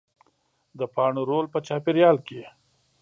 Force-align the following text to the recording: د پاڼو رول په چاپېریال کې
د 0.79 0.81
پاڼو 0.93 1.21
رول 1.29 1.45
په 1.53 1.59
چاپېریال 1.67 2.17
کې 2.27 2.41